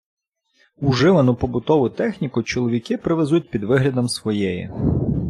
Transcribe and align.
Уживану 0.77 1.35
побутову 1.35 1.89
техніку 1.89 2.43
чоловіки 2.43 2.97
провезуть 2.97 3.49
під 3.51 3.63
виглядом 3.63 4.09
своєї. 4.09 4.71